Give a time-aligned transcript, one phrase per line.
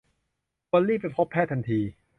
[0.69, 1.79] ควรรีบไปพบแพทย์ทันที